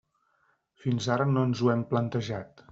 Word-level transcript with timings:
Fins 0.85 1.09
ara 1.17 1.29
no 1.35 1.45
ens 1.51 1.63
ho 1.67 1.71
hem 1.77 1.87
plantejat. 1.95 2.69